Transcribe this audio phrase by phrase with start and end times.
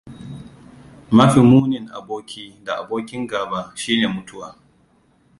[1.15, 4.49] Mafi munin aboki da abokin gaba shine Mutuwa.